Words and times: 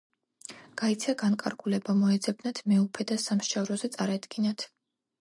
გაიცა 0.81 1.15
განკარგულება, 1.23 1.95
მოეძებნათ 2.01 2.65
მეუფე 2.75 3.09
და 3.13 3.21
სამსჯავროზე 3.29 3.95
წარედგინათ. 3.99 4.71